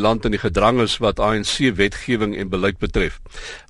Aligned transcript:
land 0.00 0.24
in 0.24 0.34
die 0.34 0.42
gedrang 0.42 0.80
is 0.80 0.98
wat 0.98 1.20
ANC 1.20 1.58
wetgewing 1.76 2.36
en 2.36 2.48
beleid 2.48 2.78
betref. 2.78 3.20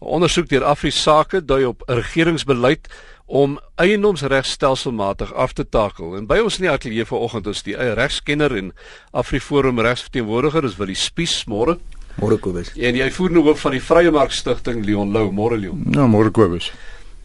'n 0.00 0.04
Ondersoek 0.04 0.48
deur 0.48 0.64
Afrisake 0.64 1.44
dui 1.44 1.64
op 1.64 1.82
regeringsbeleid 1.86 2.88
om 3.26 3.58
eiendomsreg 3.74 4.46
stelselmatig 4.46 5.35
af 5.35 5.53
te 5.53 5.69
takel. 5.69 6.16
En 6.16 6.27
by 6.27 6.40
ons 6.43 6.58
in 6.58 6.66
die 6.66 6.71
ateljee 6.71 7.06
vanoggend 7.06 7.46
is 7.46 7.62
die 7.62 7.77
eie 7.77 7.95
regskenner 7.95 8.56
en 8.56 8.72
Afriforum 9.11 9.79
regsverteenwoordiger 9.79 10.64
is 10.64 10.77
Willie 10.77 10.98
Spies, 10.98 11.45
môre. 11.46 11.79
Môre 12.19 12.39
Kobus. 12.43 12.73
En 12.75 12.97
die 12.97 13.03
uitvoerende 13.03 13.45
hoof 13.47 13.61
van 13.61 13.77
die 13.77 13.83
Vrye 13.83 14.11
Mark 14.11 14.35
Stichting 14.35 14.83
Leon 14.85 15.15
Lou, 15.15 15.31
môre 15.31 15.59
Leon. 15.61 15.85
Nou 15.95 16.09
môre 16.11 16.35
Kobus. 16.35 16.73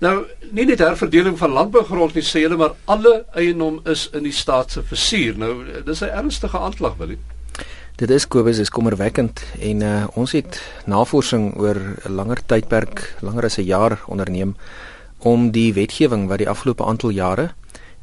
Nou, 0.04 0.26
nie 0.52 0.66
net 0.68 0.84
herverdeling 0.84 1.38
van 1.40 1.56
landbougrond 1.56 2.14
nie, 2.18 2.24
sê 2.26 2.44
hulle, 2.44 2.58
maar 2.60 2.76
alle 2.92 3.24
eiendom 3.40 3.80
is 3.90 4.06
in 4.14 4.28
die 4.28 4.36
staat 4.36 4.76
se 4.76 4.84
versuur. 4.86 5.40
Nou, 5.42 5.54
dis 5.86 6.04
'n 6.04 6.12
ernstige 6.12 6.60
aanklag, 6.60 6.98
Willie. 7.00 7.18
Dit 7.96 8.10
is 8.10 8.26
Kobus 8.28 8.58
is 8.60 8.70
kommerwekkend 8.70 9.40
en 9.64 9.82
uh, 9.82 9.92
ons 10.20 10.34
het 10.36 10.58
navorsing 10.84 11.54
oor 11.56 11.78
'n 11.80 12.12
langer 12.12 12.42
tydperk, 12.46 13.16
langer 13.24 13.44
as 13.48 13.58
'n 13.58 13.64
jaar 13.64 14.04
onderneem 14.08 14.56
om 15.18 15.52
die 15.52 15.74
wetgewing 15.74 16.28
wat 16.28 16.38
die 16.38 16.50
afgelope 16.50 16.84
aantal 16.84 17.10
jare 17.10 17.54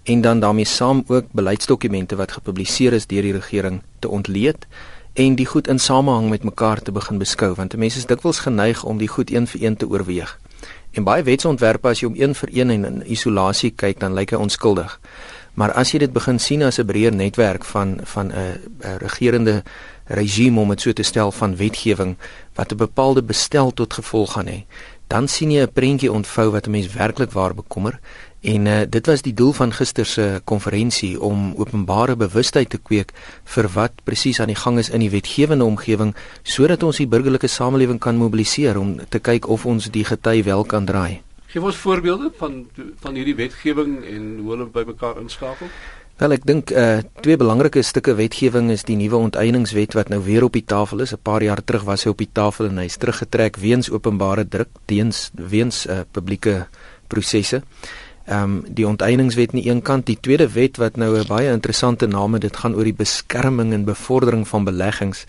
en 0.03 0.21
dan 0.21 0.41
daarmee 0.41 0.65
saam 0.65 1.05
ook 1.07 1.25
beleidsdokumente 1.33 2.17
wat 2.17 2.33
gepubliseer 2.33 2.93
is 2.93 3.07
deur 3.07 3.23
die 3.23 3.33
regering 3.33 3.83
te 3.99 4.09
ontleed 4.09 4.67
en 5.13 5.35
die 5.35 5.47
goed 5.47 5.69
in 5.69 5.79
samehang 5.79 6.29
met 6.29 6.43
mekaar 6.43 6.83
te 6.83 6.93
begin 6.93 7.19
beskou 7.19 7.55
want 7.55 7.77
mense 7.77 7.99
is 7.99 8.07
dikwels 8.07 8.39
geneig 8.39 8.85
om 8.85 8.99
die 8.99 9.09
goed 9.09 9.31
een 9.31 9.47
vir 9.47 9.63
een 9.63 9.77
te 9.77 9.89
oorweeg. 9.89 10.39
En 10.91 11.05
baie 11.05 11.23
wetsontwerpe 11.23 11.89
as 11.89 12.01
jy 12.01 12.07
om 12.07 12.15
een 12.17 12.35
vir 12.35 12.49
een 12.53 12.71
en 12.71 12.85
in 12.85 13.11
isolasie 13.11 13.71
kyk 13.71 14.01
dan 14.01 14.15
lyk 14.15 14.31
hy 14.31 14.37
onskuldig. 14.37 15.01
Maar 15.55 15.73
as 15.73 15.93
jy 15.93 15.99
dit 15.99 16.13
begin 16.13 16.39
sien 16.39 16.63
as 16.63 16.79
'n 16.79 16.87
breër 16.87 17.13
netwerk 17.13 17.65
van 17.65 18.01
van 18.03 18.33
'n 18.33 18.59
regerende 18.99 19.63
regime 20.07 20.61
om 20.61 20.69
dit 20.69 20.81
so 20.81 20.93
te 20.93 21.03
stel 21.03 21.33
van 21.33 21.57
wetgewing 21.57 22.17
wat 22.55 22.73
'n 22.73 22.77
bepaalde 22.77 23.23
bestel 23.23 23.71
tot 23.71 23.93
gevolg 23.93 24.33
gaan 24.33 24.47
hê, 24.47 24.65
dan 25.07 25.29
sien 25.29 25.51
jy 25.51 25.63
'n 25.63 25.73
prentjie 25.73 26.13
ontvou 26.13 26.51
wat 26.51 26.67
'n 26.67 26.71
mens 26.71 26.93
werklik 26.93 27.33
waar 27.33 27.55
bekommer 27.55 28.01
En 28.43 28.67
uh, 28.67 28.81
dit 28.89 29.07
was 29.07 29.23
die 29.23 29.35
doel 29.35 29.53
van 29.53 29.73
gister 29.73 30.07
se 30.07 30.41
konferensie 30.45 31.21
om 31.21 31.55
openbare 31.57 32.17
bewustheid 32.17 32.71
te 32.71 32.79
kweek 32.79 33.13
vir 33.55 33.69
wat 33.71 34.03
presies 34.03 34.41
aan 34.43 34.51
die 34.51 34.59
gang 34.59 34.81
is 34.83 34.91
in 34.91 35.05
die 35.05 35.11
wetgewende 35.15 35.65
omgewing 35.65 36.11
sodat 36.43 36.83
ons 36.83 36.99
die 36.99 37.07
burgerlike 37.07 37.47
samelewing 37.47 38.01
kan 38.03 38.19
mobiliseer 38.19 38.79
om 38.79 38.97
te 39.09 39.23
kyk 39.23 39.47
of 39.47 39.67
ons 39.67 39.87
die 39.95 40.05
gety 40.05 40.43
wel 40.43 40.67
kan 40.67 40.91
draai. 40.91 41.23
Geef 41.53 41.63
ons 41.69 41.77
voorbeelde 41.77 42.31
van 42.37 42.63
van 43.01 43.19
hierdie 43.19 43.37
wetgewing 43.37 43.99
en 44.09 44.39
hoe 44.41 44.55
hulle 44.55 44.67
bymekaar 44.73 45.19
inskakel. 45.21 45.69
Wel 46.17 46.33
ek 46.39 46.47
dink 46.49 46.71
uh 46.73 47.03
twee 47.21 47.37
belangrike 47.37 47.83
stukke 47.85 48.15
wetgewing 48.17 48.71
is 48.73 48.87
die 48.89 48.97
nuwe 48.97 49.21
onteieningswet 49.27 49.93
wat 49.99 50.09
nou 50.09 50.23
weer 50.25 50.47
op 50.47 50.57
die 50.57 50.65
tafel 50.65 51.05
is. 51.05 51.13
'n 51.13 51.21
Paar 51.23 51.43
jaar 51.43 51.61
terug 51.65 51.85
was 51.85 52.05
hy 52.05 52.15
op 52.15 52.23
die 52.25 52.31
tafel 52.33 52.71
en 52.71 52.79
hy's 52.79 52.97
teruggetrek 52.97 53.61
weens 53.61 53.91
openbare 53.91 54.49
druk 54.49 54.73
teens 54.87 55.31
weens 55.35 55.87
uh 55.87 56.01
publieke 56.13 56.67
prosesse 57.09 57.63
ehm 58.25 58.43
um, 58.43 58.65
die 58.69 58.87
onteieningswet 58.87 59.53
aan 59.53 59.61
die 59.61 59.71
een 59.71 59.83
kant, 59.83 60.07
die 60.07 60.19
tweede 60.21 60.49
wet 60.49 60.77
wat 60.77 60.97
nou 60.97 61.19
'n 61.19 61.27
baie 61.27 61.51
interessante 61.53 62.07
naam 62.07 62.33
het, 62.33 62.43
dit 62.43 62.57
gaan 62.57 62.75
oor 62.75 62.85
die 62.85 62.95
beskerming 62.95 63.73
en 63.73 63.85
bevordering 63.85 64.49
van 64.49 64.65
beleggings 64.65 65.25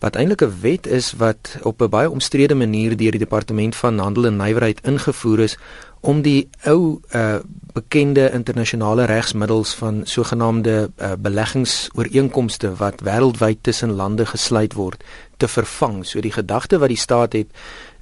wat 0.00 0.16
eintlik 0.16 0.42
'n 0.42 0.60
wet 0.60 0.86
is 0.86 1.12
wat 1.12 1.56
op 1.62 1.82
'n 1.82 1.88
baie 1.88 2.10
omstrede 2.10 2.54
manier 2.54 2.96
deur 2.96 3.10
die 3.10 3.26
departement 3.26 3.76
van 3.76 3.98
handel 3.98 4.26
en 4.26 4.36
nywerheid 4.36 4.80
ingevoer 4.80 5.38
is 5.40 5.58
om 6.00 6.22
die 6.22 6.48
ou 6.64 7.00
uh 7.14 7.38
bekende 7.72 8.30
internasionale 8.32 9.04
regsmiddels 9.04 9.74
van 9.74 10.00
sogenaamde 10.04 10.90
uh, 10.96 11.12
beleggingsooreenkomste 11.18 12.74
wat 12.74 13.00
wêreldwyd 13.00 13.58
tussen 13.60 13.92
lande 13.92 14.26
gesluit 14.26 14.72
word 14.72 15.04
te 15.36 15.48
vervang. 15.48 16.06
So 16.06 16.20
die 16.20 16.32
gedagte 16.32 16.78
wat 16.78 16.88
die 16.88 16.98
staat 16.98 17.32
het 17.32 17.46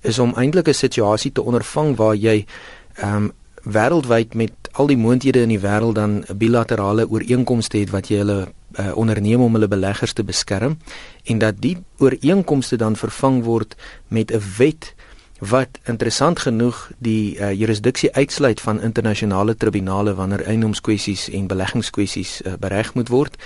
is 0.01 0.19
om 0.19 0.35
eintlik 0.35 0.69
'n 0.69 0.75
situasie 0.75 1.33
te 1.33 1.43
ondervang 1.43 1.97
waar 1.97 2.15
jy 2.15 2.47
ehm 2.95 3.15
um, 3.15 3.33
wêreldwyd 3.63 4.35
met 4.35 4.53
al 4.79 4.87
die 4.87 4.99
moonthede 4.99 5.43
in 5.43 5.51
die 5.51 5.61
wêreld 5.63 5.99
dan 5.99 6.23
bilaterale 6.39 7.09
ooreenkomste 7.11 7.81
het 7.83 7.91
wat 7.91 8.11
jy 8.13 8.23
hulle 8.23 8.39
uh, 8.47 8.93
onderneem 8.95 9.43
om 9.43 9.59
hulle 9.59 9.69
beleggers 9.71 10.15
te 10.15 10.25
beskerm 10.25 10.79
en 11.27 11.43
dat 11.43 11.59
die 11.59 11.77
ooreenkomste 11.99 12.79
dan 12.79 12.97
vervang 12.97 13.43
word 13.45 13.75
met 14.09 14.31
'n 14.31 14.43
wet 14.59 14.95
wat 15.39 15.79
interessant 15.87 16.39
genoeg 16.39 16.91
die 16.99 17.39
uh, 17.39 17.53
jurisdiksie 17.53 18.13
uitsluit 18.15 18.61
van 18.61 18.81
internasionale 18.81 19.55
tribunale 19.55 20.15
wanneer 20.15 20.43
eiendomskwessies 20.43 21.29
en 21.31 21.47
beleggingskwessies 21.47 22.41
uh, 22.43 22.53
bereg 22.59 22.95
moet 22.95 23.09
word 23.09 23.37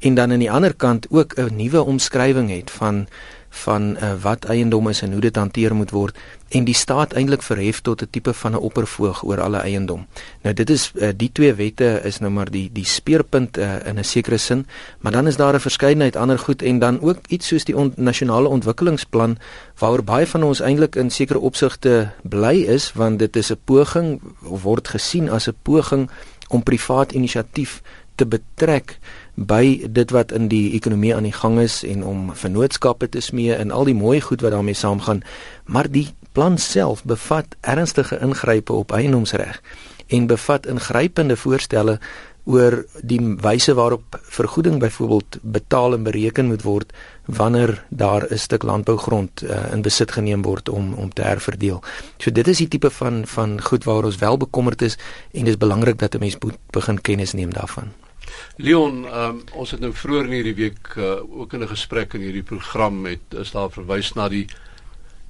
en 0.00 0.14
dan 0.14 0.32
aan 0.32 0.44
die 0.44 0.50
ander 0.52 0.74
kant 0.74 1.06
ook 1.10 1.36
'n 1.36 1.56
nuwe 1.56 1.82
omskrywing 1.82 2.50
het 2.50 2.70
van 2.70 3.06
van 3.52 3.96
uh, 3.96 4.14
wat 4.22 4.44
eiendom 4.48 4.88
is 4.88 5.02
en 5.02 5.12
hoe 5.12 5.20
dit 5.20 5.36
hanteer 5.36 5.74
moet 5.76 5.90
word 5.92 6.16
en 6.56 6.64
die 6.64 6.76
staat 6.76 7.12
eintlik 7.16 7.42
verhef 7.44 7.80
tot 7.80 8.02
'n 8.02 8.08
tipe 8.10 8.32
van 8.32 8.52
'n 8.52 8.64
oppervoog 8.68 9.22
oor 9.24 9.40
alle 9.40 9.58
eiendom. 9.58 10.06
Nou 10.42 10.54
dit 10.54 10.70
is 10.70 10.92
uh, 10.94 11.08
die 11.16 11.30
twee 11.32 11.54
wette 11.54 12.00
is 12.04 12.18
nou 12.18 12.32
maar 12.32 12.50
die 12.50 12.70
die 12.72 12.84
speerpunt 12.84 13.58
uh, 13.58 13.86
in 13.86 13.98
'n 13.98 14.04
sekere 14.04 14.36
sin, 14.36 14.66
maar 15.00 15.12
dan 15.12 15.26
is 15.26 15.36
daar 15.36 15.54
'n 15.54 15.60
verskeidenheid 15.60 16.16
ander 16.16 16.38
goed 16.38 16.62
en 16.62 16.78
dan 16.78 17.00
ook 17.00 17.18
iets 17.28 17.46
soos 17.46 17.64
die 17.64 17.76
on 17.76 17.92
nasionale 17.96 18.48
ontwikkelingsplan 18.48 19.38
waaroor 19.78 20.04
baie 20.04 20.26
van 20.26 20.42
ons 20.42 20.60
eintlik 20.60 20.96
in 20.96 21.10
sekere 21.10 21.38
opsigte 21.38 22.10
bly 22.22 22.56
is 22.56 22.92
want 22.92 23.18
dit 23.18 23.36
is 23.36 23.50
'n 23.50 23.60
poging 23.64 24.20
word 24.40 24.88
gesien 24.88 25.30
as 25.30 25.48
'n 25.48 25.56
poging 25.62 26.10
om 26.48 26.62
privaat 26.62 27.12
inisiatief 27.12 27.82
te 28.14 28.26
betrek 28.26 28.98
by 29.34 29.82
dit 29.88 30.10
wat 30.10 30.32
in 30.32 30.48
die 30.52 30.72
ekonomie 30.76 31.14
aan 31.16 31.28
die 31.28 31.36
gang 31.36 31.58
is 31.60 31.82
en 31.84 32.04
om 32.04 32.30
vennootskappe 32.34 33.08
te 33.08 33.20
smee 33.20 33.54
en 33.54 33.70
al 33.70 33.88
die 33.88 33.96
mooi 33.96 34.20
goed 34.20 34.40
wat 34.44 34.52
daarmee 34.52 34.76
saamgaan 34.76 35.22
maar 35.64 35.90
die 35.90 36.08
plan 36.32 36.58
self 36.58 37.04
bevat 37.04 37.56
ernstige 37.60 38.18
ingrype 38.20 38.72
op 38.72 38.92
eiendomsreg 38.92 39.62
en 40.08 40.26
bevat 40.26 40.66
ingrypende 40.66 41.36
voorstelle 41.36 41.98
oor 42.44 42.82
die 43.06 43.20
wyse 43.42 43.74
waarop 43.74 44.18
vergoeding 44.22 44.80
byvoorbeeld 44.82 45.38
betaal 45.42 45.94
en 45.94 46.02
bereken 46.02 46.46
moet 46.46 46.62
word 46.62 46.92
wanneer 47.36 47.84
daar 47.88 48.26
'n 48.30 48.38
stuk 48.38 48.62
landbougrond 48.62 49.42
uh, 49.42 49.72
in 49.72 49.82
besit 49.82 50.12
geneem 50.12 50.42
word 50.42 50.68
om 50.68 50.92
om 50.94 51.12
te 51.12 51.22
herverdeel. 51.22 51.82
So 52.18 52.32
dit 52.32 52.48
is 52.48 52.58
die 52.58 52.68
tipe 52.68 52.90
van 52.90 53.26
van 53.26 53.62
goed 53.62 53.84
waaroor 53.84 54.04
ons 54.04 54.16
wel 54.16 54.36
bekommerd 54.36 54.82
is 54.82 54.98
en 55.32 55.44
dit 55.44 55.48
is 55.48 55.56
belangrik 55.56 55.98
dat 55.98 56.14
'n 56.14 56.18
mens 56.18 56.36
moet 56.38 56.58
begin 56.70 57.00
kennis 57.00 57.32
neem 57.32 57.52
daarvan. 57.52 57.92
Leon, 58.56 59.04
um, 59.04 59.42
ons 59.52 59.70
het 59.70 59.80
nou 59.80 59.92
vroeër 59.92 60.24
in 60.24 60.32
hierdie 60.32 60.54
week 60.54 60.94
uh, 60.96 61.40
ook 61.40 61.52
in 61.52 61.62
'n 61.62 61.68
gesprek 61.68 62.14
in 62.14 62.20
hierdie 62.20 62.42
program 62.42 63.00
met 63.00 63.20
is 63.28 63.50
daar 63.50 63.70
verwys 63.70 64.12
na 64.12 64.28
die 64.28 64.46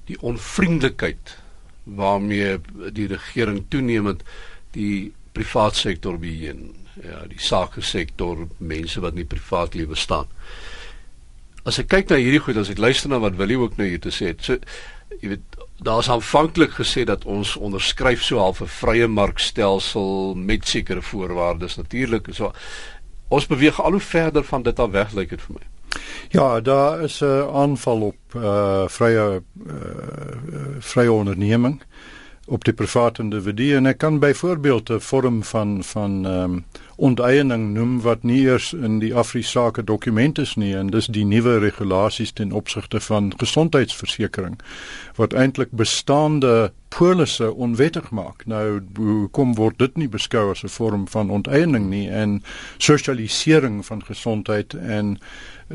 die 0.04 0.20
onvriendelikheid 0.20 1.38
waarmee 1.84 2.60
die 2.92 3.06
regering 3.06 3.64
toenemend 3.68 4.22
die 4.70 5.12
privaat 5.32 5.76
sektor 5.76 6.18
beheer. 6.18 6.56
Ja, 7.02 7.24
die 7.26 7.40
sake 7.40 7.80
sektor, 7.80 8.46
mense 8.58 9.00
wat 9.00 9.12
in 9.12 9.22
die 9.22 9.30
privaat 9.34 9.74
lewe 9.74 9.94
staan. 9.96 10.26
As 11.64 11.78
ek 11.78 11.88
kyk 11.88 12.10
na 12.10 12.16
hierdie 12.16 12.40
goed, 12.42 12.56
as 12.56 12.70
ek 12.70 12.78
luister 12.78 13.08
na 13.08 13.18
wat 13.22 13.36
Willie 13.36 13.58
ook 13.58 13.76
nou 13.76 13.86
hier 13.88 14.00
te 14.00 14.10
sê 14.10 14.32
het, 14.32 14.42
so 14.42 14.58
jy 15.20 15.28
weet 15.28 15.60
daar's 15.82 16.08
aanvanklik 16.10 16.70
gesê 16.78 17.04
dat 17.04 17.24
ons 17.24 17.56
onderskryf 17.56 18.22
so 18.22 18.38
half 18.38 18.60
'n 18.62 18.66
vrye 18.66 19.06
markstelsel 19.06 20.34
met 20.34 20.68
sekere 20.68 21.02
voorwaardes 21.02 21.76
natuurlik 21.76 22.28
so 22.32 22.52
ons 23.28 23.46
beweeg 23.46 23.80
al 23.80 23.90
hoe 23.90 24.00
verder 24.00 24.44
van 24.44 24.62
dit 24.62 24.78
af 24.78 24.90
weg 24.90 25.12
lyk 25.12 25.30
dit 25.30 25.42
vir 25.42 25.54
my. 25.58 25.66
Ja 26.30 26.60
daar 26.60 27.02
is 27.02 27.20
'n 27.20 27.48
aanval 27.52 28.00
op 28.00 28.34
uh 28.34 28.88
vrye 28.88 29.42
uh, 29.66 30.76
vrye 30.78 31.12
onderneming 31.12 31.82
op 32.46 32.64
die 32.64 32.74
private 32.74 33.22
individu 33.22 33.76
en 33.76 33.86
ek 33.86 33.98
kan 33.98 34.18
byvoorbeeld 34.18 34.90
'n 34.90 35.00
vorm 35.00 35.42
van 35.42 35.84
van 35.84 36.26
ehm 36.26 36.42
um, 36.42 36.64
onteiening 37.02 37.72
noem 37.74 37.96
wat 38.04 38.22
nie 38.22 38.44
eers 38.44 38.70
in 38.72 39.00
die 39.02 39.10
Afrisake 39.14 39.82
dokument 39.82 40.38
is 40.38 40.52
nie 40.54 40.70
en 40.78 40.92
dis 40.94 41.08
die 41.10 41.24
nuwe 41.26 41.56
regulasies 41.58 42.30
ten 42.38 42.52
opsigte 42.54 43.00
van 43.02 43.32
gesondheidsversekering 43.40 44.60
wat 45.18 45.34
eintlik 45.34 45.72
bestaande 45.74 46.70
polisse 46.94 47.48
onwettig 47.52 48.10
maak. 48.14 48.44
Nou 48.46 48.78
hoekom 48.98 49.56
word 49.58 49.80
dit 49.82 49.98
nie 49.98 50.08
beskou 50.08 50.50
as 50.50 50.62
'n 50.62 50.70
vorm 50.70 51.08
van 51.08 51.30
onteiening 51.30 51.88
nie 51.90 52.08
en 52.08 52.42
sosialisering 52.78 53.82
van 53.86 54.04
gesondheid 54.04 54.74
en 54.74 55.18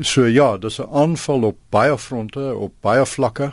so 0.00 0.24
ja, 0.24 0.56
dis 0.56 0.80
'n 0.80 0.88
aanval 0.92 1.42
op 1.42 1.58
baie 1.70 1.98
fronte, 1.98 2.54
op 2.56 2.72
baie 2.80 3.06
vlakke 3.06 3.52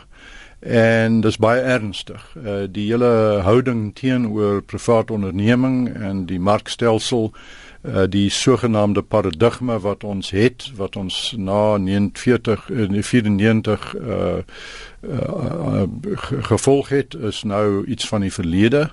en 0.60 1.20
dis 1.20 1.36
baie 1.36 1.60
ernstig. 1.60 2.36
Uh 2.36 2.64
die 2.70 2.88
hele 2.88 3.40
houding 3.42 3.94
teenoor 3.94 4.62
private 4.62 5.12
onderneming 5.12 5.94
en 5.94 6.26
die 6.26 6.40
markstelsel 6.40 7.32
uh 7.34 7.40
die 8.08 8.30
sogenaamde 8.30 9.02
paradigma 9.02 9.78
wat 9.78 10.04
ons 10.04 10.30
het 10.30 10.70
wat 10.76 10.96
ons 10.96 11.34
na 11.38 11.76
49 11.76 12.70
in 12.70 13.02
94 13.02 13.94
uh, 13.94 14.06
uh, 14.06 14.36
uh 15.10 15.82
gevolg 16.50 16.88
het 16.88 17.14
is 17.14 17.42
nou 17.42 17.84
iets 17.86 18.08
van 18.08 18.20
die 18.20 18.32
verlede 18.32 18.90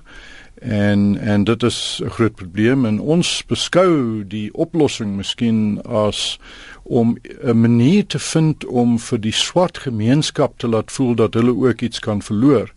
en 0.60 1.18
en 1.18 1.44
dit 1.44 1.62
is 1.62 2.00
'n 2.04 2.08
groot 2.08 2.34
probleem 2.34 2.84
en 2.84 3.00
ons 3.00 3.44
beskou 3.46 4.24
die 4.26 4.54
oplossing 4.54 5.16
miskien 5.16 5.82
as 5.82 6.38
om 6.82 7.18
'n 7.42 7.60
manier 7.60 8.06
te 8.06 8.18
vind 8.18 8.66
om 8.66 8.98
vir 8.98 9.20
die 9.20 9.32
swart 9.32 9.78
gemeenskap 9.78 10.58
te 10.58 10.68
laat 10.68 10.92
voel 10.92 11.14
dat 11.14 11.34
hulle 11.34 11.56
ook 11.56 11.80
iets 11.80 11.98
kan 11.98 12.22
verloor. 12.22 12.72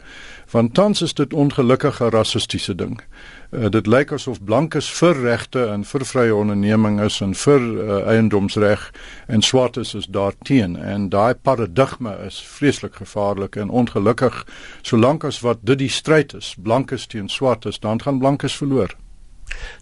Want 0.51 0.73
tans 0.73 1.01
is 1.01 1.13
dit 1.13 1.33
ongelukkige 1.33 2.09
rassistiese 2.09 2.75
ding. 2.75 2.99
Uh, 3.01 3.36
dit 3.51 3.88
lyk 3.88 4.11
asof 4.11 4.41
blankes 4.44 4.89
vir 4.99 5.15
regte 5.23 5.61
en 5.71 5.85
vir 5.88 6.03
vrye 6.05 6.35
onderneming 6.35 6.99
is 7.03 7.21
en 7.23 7.33
vir 7.33 7.61
uh, 7.63 7.99
eiendomsreg 8.11 8.89
en 9.27 9.41
swartes 9.41 9.94
is 9.95 10.09
daarteen 10.11 10.75
en 10.75 11.09
daai 11.09 11.33
paradigma 11.33 12.17
is 12.25 12.41
vreeslik 12.44 12.99
gevaarlik 12.99 13.55
en 13.55 13.69
ongelukkig 13.69 14.44
solank 14.81 15.23
as 15.23 15.39
wat 15.45 15.63
dit 15.63 15.79
die 15.79 15.91
stryd 15.91 16.35
is 16.35 16.55
blankes 16.59 17.07
teen 17.07 17.29
swartes 17.29 17.79
dan 17.79 18.01
gaan 18.01 18.19
blankes 18.19 18.55
verloor. 18.55 18.95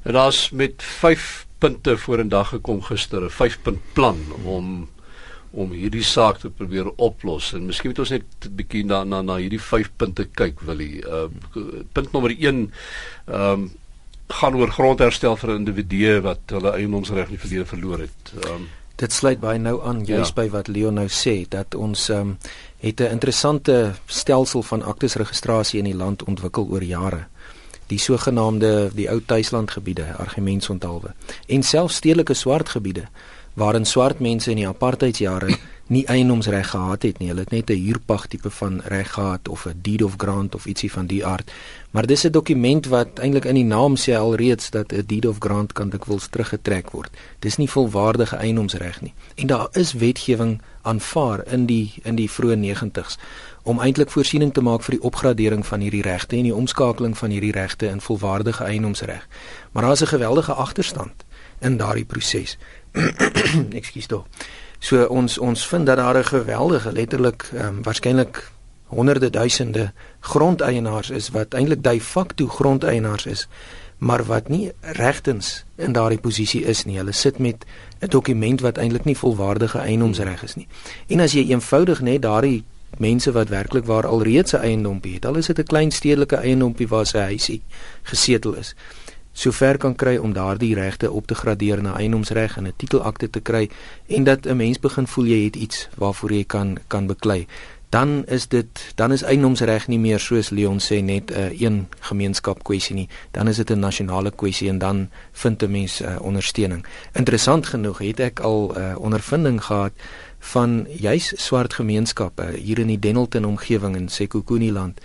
Nou, 0.04 0.14
daar's 0.14 0.50
met 0.52 0.84
5 0.84 1.46
punte 1.58 1.98
vorendag 1.98 2.50
gekom 2.50 2.82
gister, 2.82 3.22
'n 3.22 3.30
5-punt 3.30 3.82
plan 3.94 4.20
om 4.44 4.90
om 5.56 5.72
hierdie 5.72 6.04
saak 6.04 6.42
te 6.42 6.50
probeer 6.52 6.90
oplos 6.96 7.54
en 7.56 7.66
miskien 7.70 7.92
moet 7.92 8.04
ons 8.04 8.14
net 8.16 8.26
'n 8.46 8.56
bietjie 8.56 8.86
na 8.86 9.04
na 9.04 9.22
na 9.22 9.38
hierdie 9.38 9.62
5 9.62 9.92
punte 9.98 10.26
kyk 10.26 10.62
wil 10.68 10.80
jy. 10.80 11.02
Uh 11.08 11.28
punt 11.94 12.12
nommer 12.14 12.32
1 12.32 12.72
ehm 13.28 13.42
um, 13.42 13.72
gaan 14.28 14.56
oor 14.56 14.72
grondherstel 14.72 15.38
vir 15.38 15.56
individue 15.56 16.22
wat 16.22 16.40
hulle 16.50 16.72
eiendomsreg 16.74 17.30
in 17.30 17.38
die 17.38 17.44
verlede 17.44 17.66
verloor 17.66 18.00
het. 18.00 18.34
Ehm 18.34 18.54
um, 18.54 18.68
dit 18.96 19.14
sluit 19.14 19.40
baie 19.40 19.60
nou 19.60 19.82
aan 19.84 20.06
juis 20.06 20.28
ja. 20.28 20.34
by 20.34 20.50
wat 20.50 20.68
Leon 20.68 20.94
nou 20.94 21.08
sê 21.08 21.46
dat 21.50 21.76
ons 21.76 22.10
ehm 22.10 22.20
um, 22.20 22.38
het 22.80 23.00
'n 23.02 23.12
interessante 23.12 23.94
stelsel 24.06 24.64
van 24.64 24.84
aktesregistrasie 24.84 25.80
in 25.80 25.86
die 25.86 26.02
land 26.04 26.24
ontwikkel 26.24 26.68
oor 26.70 26.84
jare 26.84 27.26
die 27.88 28.00
sogenaamde 28.00 28.92
die 28.94 29.10
ou 29.10 29.22
tuislandgebiede 29.26 30.06
argumentsontalwe 30.18 31.14
en 31.48 31.64
selfs 31.64 31.96
stedelike 31.96 32.34
swart 32.34 32.70
gebiede 32.70 33.08
waarin 33.56 33.86
swart 33.86 34.20
mense 34.20 34.52
in 34.52 34.62
die 34.62 34.68
apartheidsjare 34.68 35.58
nie 35.96 36.06
eienoomsreg 36.10 36.70
gehad 36.74 37.04
het 37.06 37.20
nie 37.22 37.30
hulle 37.30 37.46
het 37.46 37.52
net 37.52 37.70
'n 37.70 37.84
huurpag 37.86 38.28
tipe 38.28 38.50
van 38.50 38.82
reg 38.86 39.12
gehad 39.14 39.48
of 39.48 39.66
'n 39.66 39.80
deed 39.82 40.04
of 40.04 40.14
grant 40.18 40.56
of 40.56 40.66
ietsie 40.66 40.92
van 40.92 41.06
die 41.06 41.26
aard 41.26 41.52
maar 41.92 42.06
dis 42.06 42.26
'n 42.26 42.32
dokument 42.32 42.86
wat 42.86 43.20
eintlik 43.20 43.46
in 43.46 43.56
die 43.56 43.70
naam 43.76 43.96
sê 43.96 44.14
alreeds 44.18 44.70
dat 44.70 44.92
'n 44.92 45.04
deed 45.06 45.26
of 45.26 45.38
grant 45.40 45.74
kan 45.74 45.90
dikwels 45.90 46.28
teruggetrek 46.28 46.90
word 46.90 47.12
dis 47.40 47.58
nie 47.58 47.70
volwaardige 47.70 48.36
eienoomsreg 48.36 49.02
nie 49.02 49.14
en 49.36 49.48
daar 49.48 49.68
is 49.72 49.94
wetgewing 49.94 50.62
aanvaar 50.82 51.48
in 51.48 51.66
die 51.66 51.94
in 52.04 52.16
die 52.16 52.30
vroeë 52.30 52.56
90's 52.56 53.18
om 53.66 53.80
eintlik 53.82 54.12
voorsiening 54.14 54.52
te 54.54 54.62
maak 54.62 54.84
vir 54.86 54.94
die 55.00 55.06
opgradering 55.10 55.64
van 55.66 55.82
hierdie 55.82 56.04
regte 56.06 56.38
en 56.38 56.46
die 56.46 56.54
omskakeling 56.54 57.16
van 57.18 57.32
hierdie 57.34 57.54
regte 57.56 57.88
in 57.90 58.02
volwaardige 58.02 58.64
eienoomsreg. 58.64 59.28
Maar 59.72 59.84
daar 59.84 59.92
is 59.92 60.02
'n 60.02 60.14
geweldige 60.14 60.54
agterstand 60.54 61.26
in 61.60 61.78
daardie 61.78 62.06
proses. 62.06 62.58
Ekskuus 63.80 64.06
tog. 64.06 64.28
So 64.80 65.06
ons 65.06 65.38
ons 65.38 65.68
vind 65.68 65.86
dat 65.86 65.98
daar 65.98 66.18
'n 66.18 66.26
geweldige 66.26 66.92
letterlik 66.92 67.50
um, 67.54 67.60
ehm, 67.60 67.82
waarskynlik 67.82 68.52
honderde 68.86 69.30
duisende 69.30 69.92
grondeienaars 70.20 71.10
is 71.10 71.30
wat 71.30 71.54
eintlik 71.54 71.84
de 71.84 72.02
facto 72.02 72.48
grondeienaars 72.48 73.26
is 73.26 73.48
maar 73.98 74.26
wat 74.26 74.48
nie 74.48 74.72
regtens 74.82 75.66
in 75.76 75.92
daardie 75.92 76.20
posisie 76.20 76.64
is 76.64 76.84
nie. 76.86 76.98
Hulle 76.98 77.12
sit 77.12 77.38
met 77.38 77.66
'n 78.00 78.08
dokument 78.08 78.62
wat 78.62 78.78
eintlik 78.78 79.04
nie 79.04 79.18
volwaardige 79.18 79.78
eienoomsreg 79.78 80.44
is 80.44 80.56
nie. 80.56 80.68
En 81.08 81.20
as 81.20 81.32
jy 81.32 81.50
eenvoudig 81.50 82.02
net 82.02 82.22
daardie 82.22 82.64
mense 82.98 83.32
wat 83.32 83.50
werklik 83.50 83.86
waar 83.86 84.08
alreeds 84.08 84.52
'n 84.52 84.58
eiendompie 84.58 85.14
het. 85.14 85.26
Al 85.26 85.36
is 85.36 85.46
dit 85.46 85.60
'n 85.60 85.64
klein 85.64 85.92
stedelike 85.92 86.36
eiendompie 86.36 86.88
waar 86.88 87.06
sy 87.06 87.18
huisie 87.18 87.62
gesetel 88.04 88.54
is. 88.54 88.76
Sover 89.36 89.78
kan 89.78 89.96
kry 90.00 90.16
om 90.16 90.32
daardie 90.34 90.76
regte 90.76 91.10
op 91.12 91.26
te 91.28 91.36
gradeer 91.36 91.82
na 91.84 91.98
eiendomsreg 92.00 92.56
en 92.58 92.68
'n 92.68 92.74
titelakte 92.78 93.30
te 93.30 93.40
kry 93.40 93.70
en 94.08 94.24
dat 94.24 94.46
'n 94.46 94.56
mens 94.56 94.80
begin 94.80 95.08
voel 95.08 95.26
jy 95.26 95.44
het 95.44 95.56
iets 95.56 95.90
waarvoor 95.98 96.32
jy 96.32 96.44
kan 96.44 96.78
kan 96.88 97.08
beklei. 97.08 97.48
Dan 97.90 98.26
is 98.26 98.48
dit 98.48 98.68
dan 98.96 99.12
is 99.12 99.22
eiendomsreg 99.22 99.88
nie 99.88 100.00
meer 100.00 100.20
soos 100.20 100.50
Leon 100.50 100.80
sê 100.80 101.04
net 101.04 101.32
'n 101.32 101.38
uh, 101.38 101.62
een 101.62 101.88
gemeenskap 102.00 102.64
kwessie 102.64 102.96
nie. 102.96 103.10
Dan 103.32 103.48
is 103.48 103.58
dit 103.58 103.70
'n 103.70 103.80
nasionale 103.80 104.32
kwessie 104.32 104.70
en 104.70 104.78
dan 104.78 105.10
vind 105.32 105.64
'n 105.64 105.72
mens 105.72 106.02
uh, 106.02 106.16
ondersteuning. 106.22 106.86
Interessant 107.12 107.66
genoeg 107.66 107.98
het 107.98 108.20
ek 108.20 108.40
al 108.40 108.78
uh, 108.78 108.96
ondervinding 108.98 109.64
gehad 109.64 109.92
van 110.40 110.88
juis 110.90 111.34
swart 111.36 111.74
gemeenskappe 111.74 112.46
hier 112.56 112.80
in 112.80 112.88
die 112.88 113.00
Dennilton 113.00 113.46
omgewing 113.46 113.96
in 113.96 114.10
Sekhukhune 114.10 114.72
land 114.72 115.02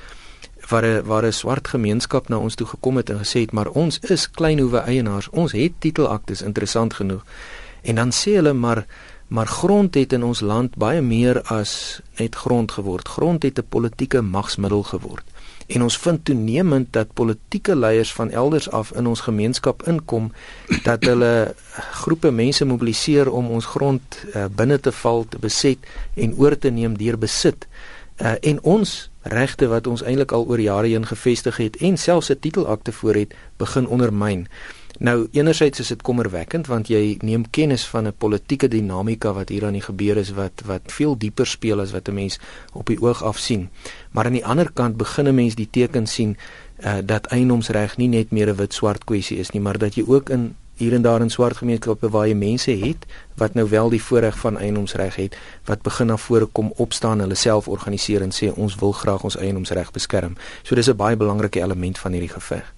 waar 0.70 0.86
'n 0.86 1.02
waar 1.04 1.26
'n 1.26 1.32
swart 1.32 1.68
gemeenskap 1.68 2.28
na 2.28 2.38
ons 2.38 2.54
toe 2.54 2.66
gekom 2.66 2.96
het 2.96 3.10
en 3.10 3.18
gesê 3.18 3.40
het 3.40 3.52
maar 3.52 3.68
ons 3.68 3.98
is 3.98 4.30
kleinhoewe 4.30 4.78
eienaars. 4.78 5.28
Ons 5.30 5.52
het 5.52 5.72
titelaktes 5.78 6.42
interessant 6.42 6.94
genoeg. 6.94 7.24
En 7.82 7.94
dan 7.94 8.10
sê 8.12 8.34
hulle 8.34 8.52
maar 8.52 8.86
maar 9.28 9.46
grond 9.46 9.94
het 9.94 10.12
in 10.12 10.24
ons 10.24 10.40
land 10.40 10.76
baie 10.76 11.00
meer 11.00 11.42
as 11.42 12.00
net 12.18 12.34
grond 12.34 12.72
geword. 12.72 13.08
Grond 13.08 13.42
het 13.42 13.58
'n 13.58 13.68
politieke 13.68 14.20
magsmiddel 14.20 14.82
geword. 14.82 15.24
En 15.66 15.82
ons 15.82 15.98
vind 15.98 16.24
toenemend 16.24 16.92
dat 16.92 17.12
politieke 17.12 17.76
leiers 17.76 18.12
van 18.12 18.30
elders 18.30 18.70
af 18.70 18.92
in 18.92 19.06
ons 19.06 19.20
gemeenskap 19.20 19.86
inkom 19.86 20.32
dat 20.82 21.04
hulle 21.04 21.54
groepe 21.90 22.30
mense 22.30 22.64
mobiliseer 22.64 23.30
om 23.30 23.50
ons 23.50 23.66
grond 23.66 24.02
uh, 24.34 24.44
binne 24.56 24.80
te 24.80 24.92
val 24.92 25.26
te 25.28 25.38
beset 25.38 25.78
en 26.14 26.34
oor 26.36 26.58
te 26.58 26.70
neem 26.70 26.98
deur 26.98 27.18
besit. 27.18 27.66
Uh, 28.16 28.34
en 28.40 28.62
ons 28.62 29.09
regte 29.22 29.66
wat 29.68 29.86
ons 29.86 30.02
eintlik 30.02 30.32
al 30.32 30.46
oor 30.46 30.60
jare 30.60 30.86
heen 30.86 31.06
gevestig 31.06 31.56
het 31.56 31.76
en 31.76 31.96
selfs 31.96 32.30
'n 32.30 32.38
titelakte 32.40 32.92
voor 32.92 33.14
het 33.14 33.34
begin 33.56 33.86
ondermyn. 33.86 34.48
Nou 34.98 35.28
enerzijds 35.30 35.80
is 35.80 35.88
dit 35.88 36.02
kommerwekkend 36.02 36.66
want 36.66 36.88
jy 36.88 37.16
neem 37.24 37.50
kennis 37.50 37.86
van 37.86 38.06
'n 38.06 38.12
politieke 38.18 38.68
dinamika 38.68 39.32
wat 39.32 39.48
hier 39.48 39.64
aan 39.64 39.72
die 39.72 39.86
gebeur 39.86 40.16
is 40.16 40.30
wat 40.30 40.62
wat 40.64 40.80
veel 40.84 41.18
dieper 41.18 41.46
speel 41.46 41.80
as 41.80 41.90
wat 41.90 42.08
'n 42.08 42.14
mens 42.14 42.38
op 42.72 42.86
die 42.86 43.00
oog 43.02 43.22
af 43.22 43.38
sien. 43.38 43.68
Maar 44.10 44.24
aan 44.24 44.32
die 44.32 44.46
ander 44.46 44.72
kant 44.72 44.96
begin 44.96 45.28
'n 45.28 45.34
mens 45.34 45.54
die 45.54 45.68
tekens 45.70 46.12
sien 46.12 46.36
uh, 46.78 46.94
dat 47.04 47.26
eienoomsreg 47.26 47.96
nie 47.96 48.08
net 48.08 48.30
meer 48.30 48.48
'n 48.48 48.56
wit-swart 48.56 49.04
kwessie 49.04 49.38
is 49.38 49.50
nie, 49.50 49.62
maar 49.62 49.78
dat 49.78 49.94
jy 49.94 50.04
ook 50.06 50.28
in 50.28 50.56
hier 50.80 50.96
en 50.96 51.04
daar 51.04 51.20
in 51.20 51.30
swart 51.30 51.60
gemeenskappe 51.60 52.08
waar 52.10 52.26
jy 52.28 52.34
mense 52.34 52.72
het 52.80 53.06
wat 53.40 53.54
nou 53.54 53.66
wel 53.68 53.92
die 53.92 54.02
voorreg 54.02 54.38
van 54.40 54.58
eienoomsreg 54.58 55.16
het 55.20 55.36
wat 55.68 55.84
begin 55.86 56.10
na 56.12 56.16
vore 56.16 56.48
kom 56.58 56.72
opstaan 56.76 57.20
hulle 57.20 57.36
self 57.36 57.68
organiseer 57.68 58.24
en 58.24 58.32
sê 58.34 58.50
ons 58.56 58.76
wil 58.80 58.92
graag 58.92 59.24
ons 59.28 59.36
eienoomsreg 59.36 59.92
beskerm. 59.92 60.36
So 60.62 60.74
dis 60.74 60.88
'n 60.88 60.96
baie 60.96 61.16
belangrike 61.16 61.60
element 61.60 61.98
van 61.98 62.12
hierdie 62.12 62.34
geveg. 62.34 62.74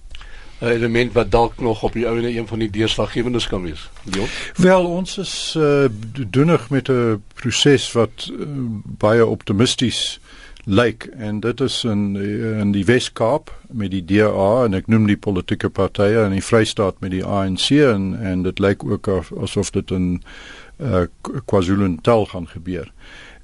'n 0.59 0.67
element 0.67 1.13
wat 1.13 1.31
dalk 1.31 1.59
nog 1.59 1.83
op 1.83 1.93
die 1.93 2.07
ouene 2.07 2.35
een 2.37 2.47
van 2.47 2.59
die 2.59 2.69
deurslaggewendes 2.69 3.47
kan 3.47 3.63
wees. 3.63 3.89
Leon? 4.03 4.27
Wel, 4.55 4.85
ons 4.85 5.17
is 5.17 5.55
uh, 5.57 5.85
doenig 6.29 6.69
met 6.69 6.89
'n 6.89 7.23
proses 7.33 7.91
wat 7.91 8.31
uh, 8.31 8.45
baie 8.83 9.25
optimisties 9.25 10.19
lyk. 10.63 11.03
En 11.03 11.39
dit 11.39 11.59
is 11.61 11.83
in 11.83 12.15
in 12.59 12.71
die 12.71 12.85
Wes-Kaap 12.85 13.51
met 13.67 13.91
die 13.91 14.05
DA 14.05 14.63
en 14.63 14.73
ek 14.73 14.87
noem 14.87 15.07
die 15.07 15.17
politieke 15.17 15.69
partye 15.69 16.23
in 16.25 16.35
die 16.37 16.43
Vrystaat 16.43 16.99
met 17.03 17.11
die 17.11 17.25
ANC 17.25 17.69
en 17.83 18.13
en 18.19 18.43
dit 18.47 18.59
lyk 18.59 18.83
ook 18.83 19.09
asof 19.41 19.73
dit 19.75 19.91
in 19.91 20.23
uh, 20.79 21.05
KwaZulu-Natal 21.45 22.25
gaan 22.25 22.47
gebeur. 22.47 22.91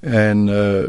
En 0.00 0.48
uh, 0.48 0.82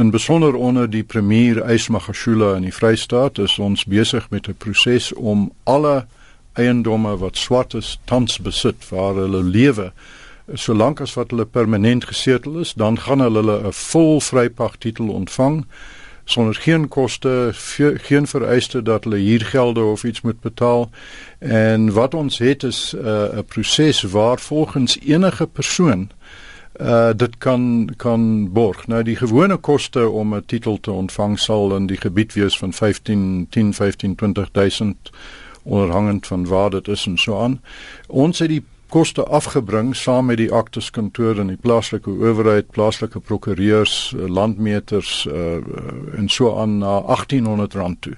in 0.00 0.10
besonder 0.10 0.54
onder 0.54 0.90
die 0.90 1.04
premier 1.04 1.62
Ysmagashula 1.70 2.56
in 2.56 2.66
die 2.66 2.74
Vrystaat 2.74 3.38
is 3.38 3.58
ons 3.58 3.84
besig 3.84 4.30
met 4.30 4.48
'n 4.48 4.58
proses 4.58 5.12
om 5.12 5.52
alle 5.62 6.06
eiendomme 6.52 7.16
wat 7.16 7.36
swart 7.36 7.74
is 7.74 7.98
tans 8.04 8.38
besit 8.38 8.88
waar 8.90 9.14
hulle 9.14 9.42
lewe 9.42 9.92
solank 10.52 11.00
as 11.00 11.14
wat 11.14 11.30
hulle 11.30 11.44
permanent 11.44 12.04
gesetel 12.04 12.58
is 12.58 12.74
dan 12.74 12.98
gaan 12.98 13.20
hulle 13.20 13.42
'n 13.42 13.72
vol 13.72 14.20
vrypagtitel 14.20 15.08
ontvang 15.08 15.66
sonder 16.24 16.54
geen 16.54 16.88
koste 16.88 17.50
geen 18.08 18.26
vereiste 18.26 18.82
dat 18.82 19.04
hulle 19.04 19.16
huurgelde 19.16 19.80
of 19.80 20.04
iets 20.04 20.20
moet 20.20 20.40
betaal 20.40 20.90
en 21.38 21.92
wat 21.92 22.14
ons 22.14 22.38
het 22.38 22.62
is 22.62 22.94
uh, 22.94 23.02
'n 23.02 23.38
uh, 23.38 23.44
proses 23.46 24.02
waar 24.02 24.38
volgens 24.38 24.98
enige 25.00 25.46
persoon 25.46 26.10
uh 26.80 27.10
dit 27.16 27.38
kan 27.38 27.90
kan 27.96 28.52
borg. 28.52 28.86
Nou 28.86 29.02
die 29.02 29.16
gewone 29.16 29.56
koste 29.56 30.08
om 30.08 30.34
'n 30.34 30.44
titel 30.46 30.80
te 30.80 30.90
ontvang 30.90 31.38
sal 31.38 31.76
in 31.76 31.86
die 31.86 31.96
gebied 31.96 32.32
wees 32.32 32.58
van 32.58 32.72
15 32.72 33.46
10 33.50 33.74
15 33.74 34.14
20000 34.14 35.10
onderhangend 35.62 36.26
van 36.26 36.46
waar 36.46 36.70
dit 36.70 36.88
is 36.88 37.06
en 37.06 37.18
so 37.18 37.40
aan. 37.40 37.60
Ons 38.06 38.38
het 38.38 38.48
die 38.48 38.64
koste 38.88 39.24
afgebring 39.24 39.96
saam 39.96 40.26
met 40.26 40.38
die 40.40 40.52
akteskantoor 40.52 41.38
en 41.38 41.52
die 41.52 41.60
plaaslike 41.60 42.10
owerheid, 42.10 42.70
plaaslike 42.70 43.20
prokureurs, 43.20 44.14
uh, 44.16 44.28
landmeters 44.28 45.26
uh 45.26 45.60
en 46.18 46.28
so 46.28 46.56
aan 46.58 46.78
na 46.78 47.00
R1800 47.02 47.98
toe. 48.00 48.16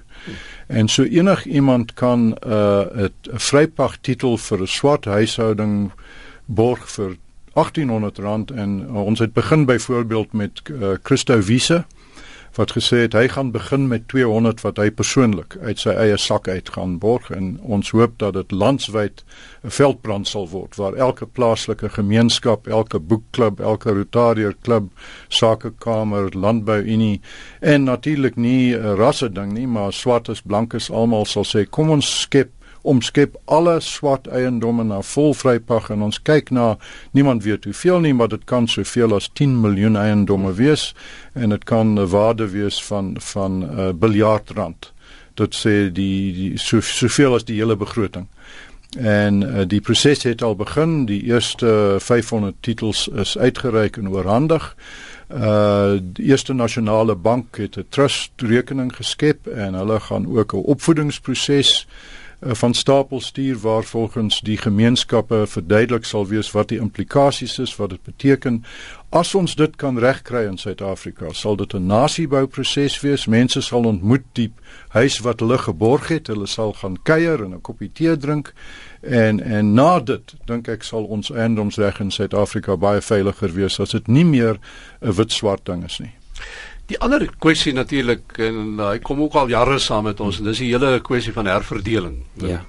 En 0.67 0.87
so 0.87 1.03
enig 1.03 1.45
iemand 1.45 1.93
kan 1.93 2.19
'n 2.19 2.35
uh, 2.47 3.03
'n 3.03 3.39
vrypag 3.39 3.97
titel 4.01 4.37
vir 4.37 4.61
'n 4.61 4.67
swart 4.67 5.05
huishouding 5.05 5.91
borg 6.45 6.89
vir 6.89 7.17
R1800 7.55 8.55
en 8.55 8.87
uh, 8.87 9.05
ons 9.05 9.19
het 9.19 9.33
begin 9.33 9.65
byvoorbeeld 9.65 10.33
met 10.33 10.61
uh, 10.71 10.95
Christo 11.03 11.41
Wiese 11.41 11.85
wat 12.55 12.73
gesê 12.75 13.05
het 13.05 13.13
hy 13.15 13.27
gaan 13.31 13.51
begin 13.51 13.87
met 13.87 14.07
200 14.11 14.61
wat 14.61 14.79
hy 14.81 14.89
persoonlik 14.91 15.55
uit 15.63 15.79
sy 15.79 15.93
eie 15.95 16.17
sak 16.19 16.47
uit 16.51 16.69
gaan 16.75 16.97
borg 16.99 17.29
en 17.31 17.53
ons 17.63 17.91
hoop 17.95 18.17
dat 18.19 18.35
dit 18.35 18.51
landwyd 18.51 19.23
'n 19.63 19.71
veldbrand 19.71 20.27
sal 20.27 20.47
word 20.49 20.75
waar 20.75 20.93
elke 20.93 21.25
plaaslike 21.25 21.89
gemeenskap, 21.89 22.67
elke 22.67 22.99
boekklub, 22.99 23.59
elke 23.59 23.91
Rotariër 23.91 24.55
klub, 24.61 24.91
sakekamer, 25.29 26.29
landbouunie 26.35 27.21
en 27.59 27.83
natuurlik 27.83 28.35
nie 28.35 28.75
'n 28.75 28.95
rasse 28.95 29.31
ding 29.31 29.53
nie, 29.53 29.67
maar 29.67 29.93
swartes, 29.93 30.41
blankes 30.41 30.89
almal 30.89 31.25
sal 31.25 31.43
sê 31.43 31.69
kom 31.69 31.89
ons 31.89 32.21
skep 32.21 32.51
omskep 32.81 33.35
alle 33.45 33.79
swart 33.79 34.27
eiendomme 34.27 34.83
na 34.83 35.01
volvrypag 35.01 35.89
en 35.93 36.01
ons 36.07 36.21
kyk 36.21 36.49
na 36.49 36.77
niemand 37.11 37.43
weet 37.43 37.67
hoeveel 37.69 37.99
nie 37.99 38.13
maar 38.13 38.31
dit 38.31 38.43
kan 38.49 38.67
soveel 38.67 39.15
as 39.15 39.29
10 39.37 39.59
miljoen 39.61 39.99
eiendomme 39.99 40.53
wees 40.57 40.91
en 41.33 41.49
dit 41.49 41.63
kan 41.63 41.93
'n 41.99 42.07
waarde 42.07 42.49
wees 42.49 42.83
van 42.83 43.15
van 43.19 43.51
'n 43.59 43.79
uh, 43.79 43.93
biljard 43.93 44.49
rand. 44.49 44.93
Dit 45.33 45.55
sê 45.55 45.91
die, 45.91 46.33
die 46.33 46.57
so, 46.57 46.81
soveel 46.81 47.33
as 47.33 47.45
die 47.45 47.55
hele 47.55 47.75
begroting. 47.75 48.27
En 48.97 49.41
uh, 49.41 49.61
die 49.67 49.81
proses 49.81 50.23
het 50.23 50.41
al 50.41 50.55
begin. 50.55 51.05
Die 51.05 51.23
eerste 51.23 51.95
500 51.99 52.55
titels 52.59 53.07
is 53.07 53.37
uitgereik 53.37 53.97
en 53.97 54.09
oorhandig. 54.09 54.75
Uh 55.31 55.99
die 56.01 56.25
eerste 56.25 56.53
nasionale 56.53 57.15
bank 57.15 57.55
het 57.57 57.77
'n 57.77 57.85
trust 57.89 58.31
rekening 58.35 58.95
geskep 58.95 59.47
en 59.47 59.73
hulle 59.73 59.99
gaan 59.99 60.37
ook 60.37 60.53
'n 60.53 60.57
opvoedingsproses 60.57 61.87
Eh, 61.87 62.20
van 62.41 62.73
stapel 62.73 63.21
stuur 63.21 63.57
waar 63.57 63.83
volgens 63.83 64.41
die 64.41 64.57
gemeenskappe 64.57 65.43
verduidelik 65.47 66.05
sal 66.05 66.27
wees 66.27 66.51
wat 66.51 66.67
die 66.67 66.79
implikasies 66.79 67.59
is, 67.59 67.75
wat 67.75 67.89
dit 67.89 68.03
beteken. 68.03 68.63
As 69.09 69.35
ons 69.35 69.55
dit 69.55 69.75
kan 69.75 69.99
regkry 69.99 70.45
in 70.47 70.57
Suid-Afrika, 70.57 71.33
sal 71.33 71.55
dit 71.55 71.73
'n 71.73 71.85
nasiebouproses 71.85 72.99
wees. 72.99 73.25
Mense 73.25 73.61
sal 73.61 73.83
ontmoet 73.83 74.25
die 74.33 74.53
huis 74.87 75.19
wat 75.19 75.39
hulle 75.39 75.57
geborg 75.57 76.07
het. 76.07 76.27
Hulle 76.27 76.47
sal 76.47 76.73
gaan 76.73 76.97
kuier 77.03 77.43
en 77.43 77.53
'n 77.53 77.61
koppie 77.61 77.91
tee 77.93 78.17
drink. 78.17 78.53
En 79.01 79.39
en 79.43 79.73
na 79.73 79.99
dit 79.99 80.33
dink 80.45 80.67
ek 80.67 80.83
sal 80.83 81.03
ons 81.03 81.31
eiendomsreg 81.31 81.99
in 81.99 82.11
Suid-Afrika 82.11 82.77
baie 82.77 83.01
veiliger 83.01 83.53
wees 83.53 83.79
as 83.79 83.89
dit 83.89 84.07
nie 84.07 84.25
meer 84.25 84.59
'n 85.01 85.13
wit-swart 85.13 85.65
ding 85.65 85.83
is 85.83 85.99
nie. 85.99 86.13
Die 86.85 86.99
ander 86.99 87.29
kwessie 87.39 87.73
natuurlik 87.73 88.37
en 88.37 88.79
hy 88.79 88.97
kom 88.99 89.21
ook 89.21 89.35
al 89.35 89.49
jare 89.49 89.79
saam 89.79 90.03
met 90.03 90.19
ons 90.19 90.39
en 90.39 90.49
dis 90.49 90.57
die 90.57 90.71
hele 90.73 90.99
kwessie 90.99 91.33
van 91.33 91.45
herverdeling. 91.45 92.23
Ja. 92.35 92.61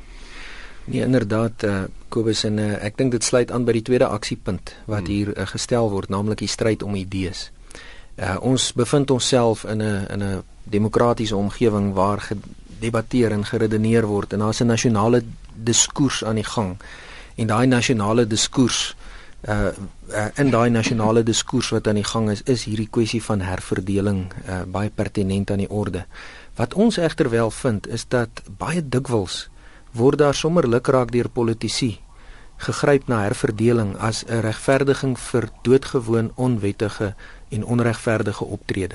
Nee, 0.85 1.03
inderdaad 1.03 1.63
eh 1.63 1.71
uh, 1.71 1.83
Kobus 2.09 2.45
en 2.45 2.59
uh, 2.59 2.85
ek 2.85 2.97
dink 2.97 3.13
dit 3.13 3.25
sluit 3.25 3.51
aan 3.51 3.65
by 3.65 3.73
die 3.73 3.83
tweede 3.83 4.07
aksiepunt 4.07 4.75
wat 4.85 5.07
hmm. 5.07 5.13
hier 5.15 5.29
uh, 5.33 5.47
gestel 5.47 5.91
word, 5.91 6.11
naamlik 6.13 6.43
die 6.43 6.49
stryd 6.51 6.83
om 6.83 6.95
idees. 6.95 7.51
Eh 8.17 8.35
uh, 8.35 8.37
ons 8.41 8.73
bevind 8.73 9.11
onsself 9.11 9.65
in 9.65 9.83
'n 9.83 10.07
in 10.13 10.23
'n 10.23 10.43
demokratiese 10.65 11.37
omgewing 11.37 11.93
waar 11.95 12.21
gedebatteer 12.21 13.33
en 13.33 13.45
geredeneer 13.45 14.07
word 14.07 14.33
en 14.33 14.39
daar's 14.39 14.61
'n 14.61 14.67
nasionale 14.67 15.23
diskurs 15.55 16.25
aan 16.25 16.35
die 16.35 16.51
gang. 16.55 16.77
En 17.35 17.47
daai 17.47 17.67
nasionale 17.67 18.27
diskurs 18.27 18.97
uh, 19.49 19.73
uh 20.11 20.29
in 20.37 20.51
daai 20.51 20.71
nasionale 20.71 21.23
diskurs 21.23 21.71
wat 21.71 21.89
aan 21.89 22.01
die 22.01 22.05
gang 22.05 22.31
is, 22.31 22.43
is 22.43 22.65
hierdie 22.65 22.89
kwessie 22.91 23.23
van 23.23 23.41
herverdeling 23.41 24.33
uh 24.49 24.63
baie 24.67 24.91
pertinent 24.91 25.51
aan 25.51 25.65
die 25.65 25.71
orde. 25.71 26.07
Wat 26.57 26.75
ons 26.75 26.99
egter 26.99 27.31
wel 27.31 27.51
vind 27.51 27.89
is 27.89 28.09
dat 28.09 28.43
baie 28.59 28.89
dikwels 28.89 29.49
word 29.93 30.19
daar 30.19 30.35
sommer 30.35 30.69
lukraak 30.69 31.13
deur 31.13 31.29
politici 31.29 31.99
gegryp 32.63 33.09
na 33.09 33.23
herverdeling 33.27 33.97
as 33.99 34.25
'n 34.25 34.41
regverdiging 34.41 35.19
vir 35.19 35.49
doodgewoon 35.63 36.33
onwettige 36.35 37.15
en 37.49 37.65
onregverdige 37.65 38.45
optrede. 38.45 38.95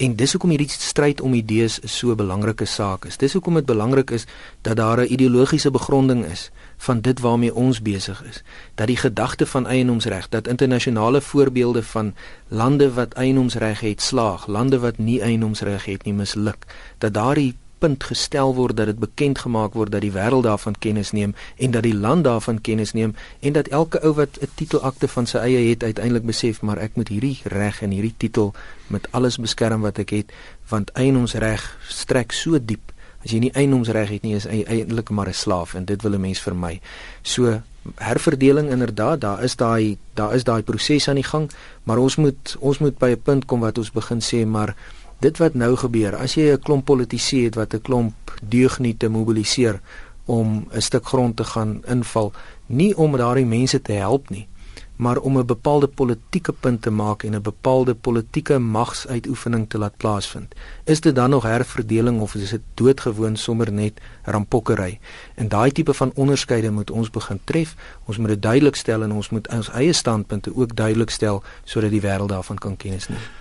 En 0.00 0.14
dis 0.16 0.32
hoekom 0.32 0.52
hierdie 0.54 0.70
stryd 0.72 1.18
om 1.20 1.34
idees 1.36 1.74
so 1.84 2.10
'n 2.10 2.16
belangrike 2.16 2.64
saak 2.64 3.04
is. 3.04 3.16
Dis 3.16 3.32
hoekom 3.32 3.54
dit 3.54 3.66
belangrik 3.66 4.10
is 4.10 4.24
dat 4.62 4.76
daar 4.76 5.00
'n 5.00 5.12
ideologiese 5.12 5.70
begronding 5.70 6.24
is 6.24 6.50
van 6.76 7.00
dit 7.00 7.20
waarmee 7.20 7.54
ons 7.54 7.82
besig 7.82 8.24
is. 8.24 8.42
Dat 8.74 8.86
die 8.86 8.96
gedagte 8.96 9.46
van 9.46 9.66
eienoomsreg, 9.66 10.28
dat 10.28 10.48
internasionale 10.48 11.20
voorbeelde 11.20 11.82
van 11.82 12.14
lande 12.48 12.92
wat 12.92 13.12
eienoomsreg 13.12 13.80
het 13.80 14.02
slaag, 14.02 14.46
lande 14.46 14.78
wat 14.78 14.98
nie 14.98 15.20
eienoomsreg 15.20 15.84
het 15.84 16.04
nie 16.04 16.14
misluk, 16.14 16.66
dat 16.98 17.14
daardie 17.14 17.56
punt 17.82 18.04
gestel 18.04 18.54
word 18.54 18.76
dat 18.76 18.90
dit 18.90 19.00
bekend 19.00 19.40
gemaak 19.42 19.74
word 19.78 19.92
dat 19.94 20.04
die 20.04 20.12
wêreld 20.12 20.44
daarvan 20.46 20.76
kennis 20.78 21.12
neem 21.16 21.34
en 21.56 21.74
dat 21.76 21.82
die 21.86 21.94
land 21.96 22.24
daarvan 22.28 22.60
kennis 22.60 22.92
neem 22.92 23.14
en 23.40 23.56
dat 23.56 23.72
elke 23.80 24.02
ou 24.04 24.12
wat 24.20 24.38
'n 24.40 24.50
titelakte 24.54 25.08
van 25.08 25.26
sy 25.26 25.38
eie 25.38 25.68
het 25.70 25.82
uiteindelik 25.82 26.26
besef 26.26 26.62
maar 26.62 26.78
ek 26.78 26.94
moet 26.94 27.08
hierdie 27.08 27.40
reg 27.44 27.82
en 27.82 27.90
hierdie 27.90 28.14
titel 28.16 28.52
met 28.86 29.08
alles 29.10 29.38
beskerm 29.38 29.80
wat 29.80 29.98
ek 29.98 30.10
het 30.10 30.32
want 30.68 30.90
eienoomsreg 30.92 31.78
strek 31.88 32.32
so 32.32 32.58
diep. 32.58 32.92
As 33.24 33.30
jy 33.30 33.38
nie 33.38 33.52
eienoomsreg 33.52 34.08
het 34.08 34.22
nie 34.22 34.34
is 34.34 34.44
jy 34.44 34.64
eintlik 34.66 35.10
maar 35.10 35.28
'n 35.28 35.34
slaaf 35.34 35.74
en 35.74 35.84
dit 35.84 36.02
wil 36.02 36.14
'n 36.14 36.20
mens 36.20 36.40
vermy. 36.40 36.80
So 37.22 37.62
herverdeling 37.96 38.70
inderdaad 38.70 39.20
daar 39.20 39.42
is 39.42 39.56
daai 39.56 39.96
daar 40.14 40.34
is 40.34 40.44
daai 40.44 40.62
proses 40.62 41.08
aan 41.08 41.20
die 41.20 41.24
gang 41.24 41.50
maar 41.84 41.98
ons 41.98 42.16
moet 42.16 42.56
ons 42.60 42.78
moet 42.78 42.98
by 42.98 43.10
'n 43.10 43.22
punt 43.22 43.44
kom 43.44 43.60
wat 43.60 43.78
ons 43.78 43.90
begin 43.90 44.20
sê 44.20 44.46
maar 44.46 44.76
dit 45.20 45.38
wat 45.38 45.54
nou 45.54 45.76
gebeur, 45.76 46.16
as 46.16 46.34
jy 46.34 46.52
'n 46.52 46.62
klomp 46.62 46.84
politici 46.84 47.44
het 47.44 47.54
wat 47.54 47.74
'n 47.74 47.82
klomp 47.82 48.14
deugniete 48.42 49.08
mobiliseer 49.08 49.80
om 50.24 50.66
'n 50.72 50.80
stuk 50.80 51.06
grond 51.06 51.36
te 51.36 51.44
gaan 51.44 51.82
inval, 51.86 52.32
nie 52.66 52.96
om 52.96 53.16
daardie 53.16 53.46
mense 53.46 53.82
te 53.82 53.92
help 53.92 54.30
nie, 54.30 54.48
maar 54.96 55.18
om 55.18 55.38
'n 55.38 55.46
bepaalde 55.46 55.86
politieke 55.86 56.52
punt 56.52 56.82
te 56.82 56.90
maak 56.90 57.22
en 57.22 57.34
'n 57.34 57.42
bepaalde 57.42 57.94
politieke 57.94 58.58
magsuitoefening 58.58 59.68
te 59.68 59.78
laat 59.78 59.96
plaasvind. 59.96 60.54
Is 60.84 61.00
dit 61.00 61.14
dan 61.14 61.30
nog 61.30 61.42
herverdeling 61.42 62.20
of 62.20 62.34
is 62.34 62.50
dit 62.50 62.60
doodgewoon 62.74 63.36
sommer 63.36 63.72
net 63.72 64.00
rampokkery? 64.22 64.98
En 65.34 65.48
daai 65.48 65.72
tipe 65.72 65.94
van 65.94 66.12
onderskeide 66.14 66.70
moet 66.70 66.90
ons 66.90 67.10
begin 67.10 67.40
tref. 67.44 67.74
Ons 68.04 68.16
moet 68.16 68.28
dit 68.28 68.42
duidelik 68.42 68.76
stel 68.76 69.02
en 69.02 69.12
ons 69.12 69.30
moet 69.30 69.48
ons 69.48 69.70
eie 69.70 69.92
standpunte 69.92 70.56
ook 70.56 70.76
duidelik 70.76 71.10
stel 71.10 71.42
sodat 71.64 71.90
die 71.90 72.00
wêreld 72.00 72.28
daarvan 72.28 72.58
kan 72.58 72.76
kennis 72.76 73.08
neem 73.08 73.39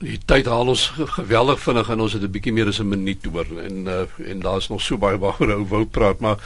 die 0.00 0.18
tyd 0.24 0.48
haal 0.48 0.72
ons 0.72 0.86
geweldig 0.96 1.60
vinnig 1.60 1.90
en 1.92 2.00
ons 2.00 2.12
het 2.16 2.22
'n 2.22 2.32
bietjie 2.32 2.52
meer 2.52 2.68
as 2.68 2.80
'n 2.80 2.88
minuut 2.88 3.26
oor 3.32 3.46
en 3.60 3.86
uh, 3.86 4.06
en 4.24 4.40
daar's 4.40 4.68
nog 4.68 4.80
so 4.80 4.96
baie 4.96 5.18
waaroor 5.18 5.52
ou 5.52 5.64
wou 5.68 5.84
praat 5.84 6.20
maar 6.20 6.38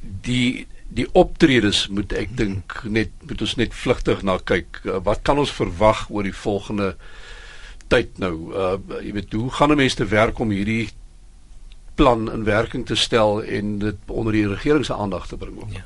die 0.00 0.66
die 0.88 1.06
optredes 1.12 1.86
moet 1.88 2.12
ek 2.12 2.36
dink 2.36 2.82
net 2.84 3.10
moet 3.26 3.40
ons 3.40 3.56
net 3.56 3.74
vlugtig 3.74 4.22
na 4.22 4.38
kyk. 4.38 4.80
Uh, 4.84 5.00
wat 5.02 5.22
kan 5.22 5.38
ons 5.38 5.52
verwag 5.52 6.06
oor 6.10 6.22
die 6.22 6.36
volgende 6.36 6.94
tyd 7.88 8.18
nou? 8.22 8.34
Uh, 8.54 8.78
jy 9.02 9.12
weet 9.12 9.32
hoe 9.32 9.50
gaan 9.50 9.72
'n 9.72 9.82
mens 9.82 9.94
te 9.94 10.06
werk 10.06 10.38
om 10.38 10.50
hierdie 10.50 10.88
plan 11.96 12.30
in 12.32 12.44
werking 12.44 12.86
te 12.86 12.94
stel 12.94 13.42
en 13.42 13.78
dit 13.78 13.96
onder 14.06 14.32
die 14.32 14.48
regering 14.48 14.84
se 14.84 14.94
aandag 14.94 15.26
te 15.26 15.36
bring 15.36 15.58
ook? 15.58 15.72
Ja. 15.72 15.84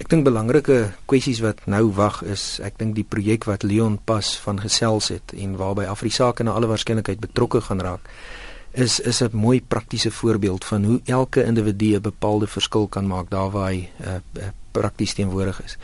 Ek 0.00 0.08
dink 0.08 0.24
belangrike 0.24 0.94
kwessies 1.10 1.42
wat 1.44 1.66
nou 1.68 1.90
wag 1.92 2.22
is, 2.24 2.56
ek 2.64 2.78
dink 2.80 2.94
die 2.96 3.04
projek 3.04 3.44
wat 3.44 3.66
Leon 3.68 3.98
pas 4.08 4.30
van 4.46 4.60
gesels 4.62 5.10
het 5.12 5.34
en 5.36 5.58
waarby 5.60 5.84
Afrisaake 5.92 6.46
na 6.46 6.54
alle 6.56 6.70
waarskynlikheid 6.70 7.20
betrokke 7.20 7.60
gaan 7.66 7.84
raak, 7.84 8.08
is 8.72 9.00
is 9.00 9.20
'n 9.20 9.36
mooi 9.36 9.60
praktiese 9.60 10.10
voorbeeld 10.10 10.64
van 10.64 10.84
hoe 10.84 11.00
elke 11.04 11.44
individu 11.44 11.96
'n 11.96 12.00
bepaalde 12.00 12.46
verskil 12.46 12.88
kan 12.88 13.06
maak 13.06 13.30
daar 13.30 13.50
waar 13.50 13.68
hy 13.68 13.88
uh, 14.00 14.14
uh, 14.38 14.48
prakties 14.72 15.14
teenwoordig 15.14 15.64
is 15.64 15.76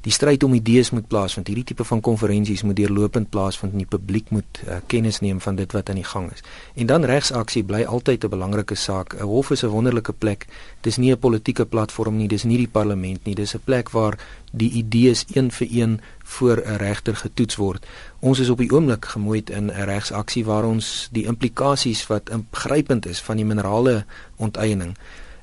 die 0.00 0.12
stryd 0.12 0.44
om 0.46 0.54
idees 0.56 0.90
moet 0.90 1.08
plaasvind. 1.08 1.48
Hierdie 1.50 1.66
tipe 1.72 1.84
van 1.84 2.00
konferensies 2.00 2.62
moet 2.64 2.78
deurlopend 2.78 3.28
plaasvind 3.30 3.74
en 3.74 3.82
die 3.82 3.88
publiek 3.88 4.30
moet 4.32 4.60
uh, 4.64 4.78
kennis 4.88 5.20
neem 5.20 5.40
van 5.44 5.58
dit 5.58 5.72
wat 5.76 5.92
aan 5.92 6.00
die 6.00 6.06
gang 6.08 6.30
is. 6.32 6.40
En 6.74 6.88
dan 6.88 7.04
regsaksie 7.04 7.64
bly 7.64 7.82
altyd 7.84 8.24
'n 8.24 8.32
belangrike 8.32 8.74
saak. 8.74 9.14
'n 9.14 9.28
Hof 9.28 9.50
is 9.50 9.62
'n 9.62 9.68
wonderlike 9.68 10.12
plek. 10.12 10.46
Dis 10.80 10.96
nie 10.96 11.12
'n 11.12 11.18
politieke 11.18 11.66
platform 11.66 12.16
nie, 12.16 12.28
dis 12.28 12.44
nie 12.44 12.56
die 12.56 12.68
parlement 12.68 13.24
nie. 13.24 13.34
Dis 13.34 13.54
'n 13.54 13.60
plek 13.64 13.90
waar 13.90 14.18
die 14.52 14.70
idees 14.70 15.24
een 15.32 15.50
vir 15.50 15.68
een 15.70 16.00
voor 16.24 16.62
'n 16.64 16.76
regter 16.76 17.16
getoets 17.16 17.56
word. 17.56 17.86
Ons 18.20 18.38
is 18.38 18.50
op 18.50 18.58
die 18.58 18.70
oomblik 18.70 19.04
gemoeid 19.04 19.50
in 19.50 19.66
'n 19.66 19.84
regsaksie 19.84 20.44
waar 20.44 20.64
ons 20.64 21.08
die 21.12 21.26
implikasies 21.26 22.06
wat 22.06 22.30
ingrypend 22.30 23.06
is 23.06 23.20
van 23.20 23.36
die 23.36 23.44
minerale 23.44 24.04
onteiening 24.36 24.96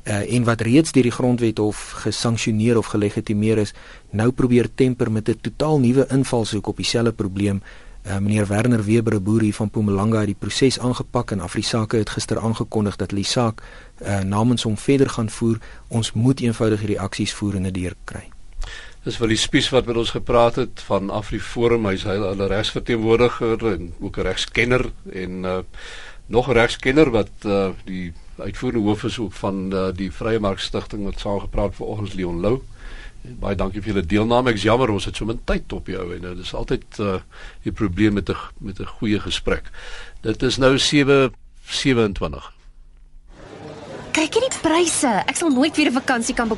uh, 0.07 0.33
en 0.33 0.43
wat 0.43 0.61
reeds 0.61 0.91
deur 0.91 1.03
die 1.03 1.11
grondwet 1.11 1.57
hof 1.57 1.91
gesanksioneer 2.03 2.77
of 2.77 2.85
gelegitimeer 2.93 3.57
is, 3.57 3.73
nou 4.09 4.31
probeer 4.31 4.69
temper 4.75 5.11
met 5.11 5.29
'n 5.29 5.39
totaal 5.41 5.79
nuwe 5.79 6.07
invalshoek 6.09 6.67
op 6.67 6.77
dieselfde 6.77 7.11
probleem. 7.11 7.61
Uh, 8.07 8.17
meneer 8.17 8.47
Werner 8.47 8.83
Weber, 8.83 9.13
'n 9.13 9.23
boer 9.23 9.41
hier 9.41 9.53
van 9.53 9.65
Mpumalanga, 9.65 10.17
het 10.17 10.25
die 10.25 10.35
proses 10.39 10.79
aangepak 10.79 11.31
en 11.31 11.39
Afrisaake 11.39 11.97
het 11.97 12.09
gister 12.09 12.39
aangekondig 12.39 12.95
dat 12.95 13.09
hulle 13.09 13.21
die 13.21 13.31
saak 13.31 13.61
uh, 14.01 14.19
namens 14.19 14.63
hom 14.63 14.77
verder 14.77 15.09
gaan 15.09 15.29
voer. 15.29 15.57
Ons 15.87 16.13
moet 16.13 16.39
eenvoudig 16.39 16.79
hierdie 16.79 16.99
aksies 16.99 17.33
voer 17.33 17.55
en 17.55 17.63
dit 17.63 17.73
deur 17.73 17.95
kry. 18.03 18.29
Dis 19.03 19.17
wel 19.17 19.27
die 19.27 19.37
spies 19.37 19.69
wat 19.69 19.85
met 19.85 19.95
ons 19.95 20.09
gepraat 20.09 20.55
het 20.55 20.81
van 20.85 21.09
AfriForum, 21.09 21.85
hy's 21.85 22.03
hulle 22.03 22.47
regsverteenwoordiger 22.47 23.67
en 23.73 23.93
ook 23.99 24.17
'n 24.17 24.21
regskenner 24.21 24.91
en 25.11 25.43
uh, 25.43 25.57
nog 26.27 26.47
'n 26.47 26.51
regskenner 26.51 27.09
wat 27.11 27.29
uh, 27.45 27.69
die 27.85 28.13
uitvoerende 28.39 28.87
hoof 28.87 29.03
is 29.03 29.19
ook 29.19 29.33
van 29.33 29.73
uh, 29.73 29.87
die 29.93 30.11
Vrye 30.11 30.39
Mark 30.39 30.59
Stichting 30.59 31.03
wat 31.03 31.19
saam 31.19 31.39
gepraat 31.39 31.75
vanoggend 31.75 32.13
Leon 32.13 32.39
Lou 32.41 32.61
Baie 33.35 33.57
dankie 33.59 33.81
vir 33.81 33.91
julle 33.91 34.05
deelname. 34.07 34.53
Ek 34.53 34.59
is 34.59 34.67
jammer 34.67 34.91
ons 34.93 35.07
het 35.09 35.17
so 35.19 35.27
min 35.27 35.39
tyd 35.49 35.73
op 35.75 35.89
jou 35.91 36.05
en 36.15 36.23
nou 36.23 36.33
dis 36.37 36.53
altyd 36.55 36.99
uh 37.03 37.17
die 37.65 37.73
probleem 37.75 38.15
met 38.19 38.29
'n 38.29 38.37
met 38.59 38.79
'n 38.79 38.93
goeie 38.99 39.19
gesprek. 39.19 39.71
Dit 40.21 40.43
is 40.43 40.57
nou 40.57 40.77
7:27. 40.77 42.53
Kyk 44.11 44.33
hierdie 44.33 44.61
pryse. 44.61 45.23
Ek 45.27 45.35
sal 45.35 45.49
nooit 45.49 45.75
weer 45.75 45.89
'n 45.89 45.99
vakansie 45.99 46.35
kan 46.35 46.57